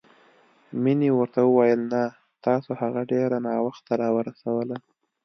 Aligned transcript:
مينې 0.83 1.09
ورته 1.17 1.39
وويل 1.43 1.81
نه، 1.93 2.03
تاسو 2.45 2.69
هغه 2.81 3.01
ډېره 3.11 3.37
ناوخته 3.47 3.91
راورسوله. 4.01 4.77